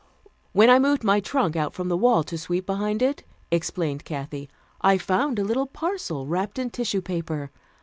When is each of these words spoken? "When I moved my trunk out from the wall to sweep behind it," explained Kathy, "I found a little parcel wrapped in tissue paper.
"When 0.51 0.71
I 0.71 0.79
moved 0.79 1.03
my 1.03 1.19
trunk 1.19 1.55
out 1.55 1.75
from 1.75 1.87
the 1.87 1.95
wall 1.95 2.23
to 2.23 2.35
sweep 2.35 2.65
behind 2.65 3.03
it," 3.03 3.21
explained 3.51 4.03
Kathy, 4.03 4.49
"I 4.81 4.97
found 4.97 5.37
a 5.37 5.43
little 5.43 5.67
parcel 5.67 6.25
wrapped 6.25 6.57
in 6.57 6.71
tissue 6.71 7.01
paper. 7.03 7.51